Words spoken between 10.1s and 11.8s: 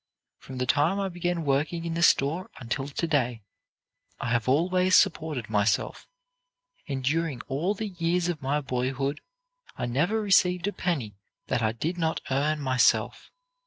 received a penny that I